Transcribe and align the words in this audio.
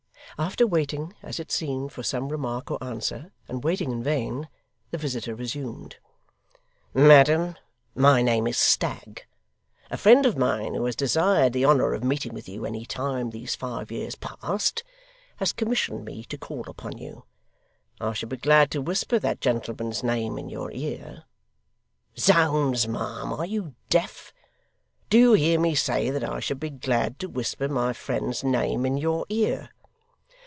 After 0.39 0.65
waiting, 0.65 1.13
as 1.21 1.39
it 1.39 1.51
seemed, 1.51 1.91
for 1.91 2.01
some 2.01 2.29
remark 2.29 2.71
or 2.71 2.83
answer, 2.83 3.31
and 3.47 3.63
waiting 3.63 3.91
in 3.91 4.01
vain, 4.01 4.49
the 4.89 4.97
visitor 4.97 5.35
resumed: 5.35 5.97
'Madam, 6.95 7.57
my 7.93 8.23
name 8.23 8.47
is 8.47 8.57
Stagg. 8.57 9.25
A 9.91 9.97
friend 9.97 10.25
of 10.25 10.37
mine 10.37 10.73
who 10.73 10.85
has 10.85 10.95
desired 10.95 11.53
the 11.53 11.65
honour 11.65 11.93
of 11.93 12.03
meeting 12.03 12.33
with 12.33 12.49
you 12.49 12.65
any 12.65 12.85
time 12.87 13.29
these 13.29 13.53
five 13.53 13.91
years 13.91 14.15
past, 14.15 14.83
has 15.35 15.53
commissioned 15.53 16.05
me 16.05 16.23
to 16.23 16.39
call 16.39 16.67
upon 16.67 16.97
you. 16.97 17.23
I 17.99 18.13
should 18.13 18.29
be 18.29 18.37
glad 18.37 18.71
to 18.71 18.81
whisper 18.81 19.19
that 19.19 19.41
gentleman's 19.41 20.01
name 20.03 20.39
in 20.39 20.49
your 20.49 20.71
ear. 20.71 21.25
Zounds, 22.17 22.87
ma'am, 22.87 23.31
are 23.31 23.45
you 23.45 23.75
deaf? 23.91 24.33
Do 25.11 25.19
you 25.19 25.33
hear 25.33 25.59
me 25.59 25.75
say 25.75 26.09
that 26.09 26.23
I 26.23 26.39
should 26.39 26.59
be 26.59 26.71
glad 26.71 27.19
to 27.19 27.29
whisper 27.29 27.67
my 27.69 27.93
friend's 27.93 28.43
name 28.43 28.87
in 28.87 28.97
your 28.97 29.27
ear? 29.29 29.69